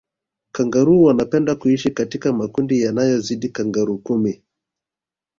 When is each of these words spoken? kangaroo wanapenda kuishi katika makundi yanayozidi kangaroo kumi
kangaroo 0.51 1.01
wanapenda 1.03 1.55
kuishi 1.55 1.91
katika 1.91 2.33
makundi 2.33 2.81
yanayozidi 2.81 3.49
kangaroo 3.49 3.97
kumi 3.97 4.43